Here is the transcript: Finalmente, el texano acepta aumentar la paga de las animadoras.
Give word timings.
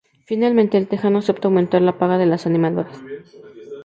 Finalmente, 0.29 0.77
el 0.79 0.87
texano 0.89 1.19
acepta 1.19 1.47
aumentar 1.47 1.83
la 1.83 1.99
paga 1.99 2.17
de 2.17 2.25
las 2.25 2.47
animadoras. 2.47 2.99